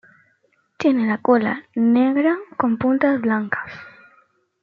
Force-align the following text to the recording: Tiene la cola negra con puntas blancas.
Tiene 0.79 1.05
la 1.05 1.19
cola 1.19 1.61
negra 1.75 2.35
con 2.57 2.79
puntas 2.79 3.21
blancas. 3.21 3.69